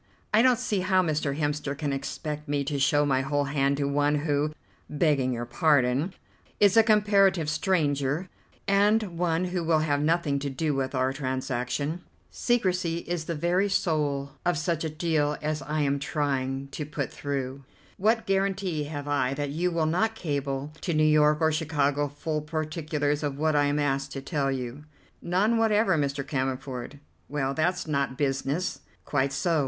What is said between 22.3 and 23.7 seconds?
particulars of what I